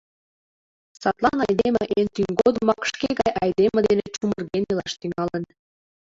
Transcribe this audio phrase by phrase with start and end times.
[1.01, 5.43] Садлан айдеме эн тӱҥ годымак шке гай айдеме дене чумырген илаш тӱҥалын.